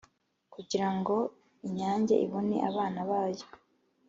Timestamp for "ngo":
0.95-1.15